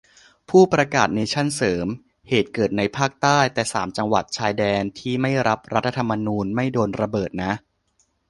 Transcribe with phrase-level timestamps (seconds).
[0.49, 1.87] ผู้ประกาศเนชั่นเสริม
[2.29, 7.53] เหตุเกิดในภาคใต้ แต่สามจังหวัดชายแดนที่ไม่รับรัฐธรรมนูญไม่โดนระเบิดนะ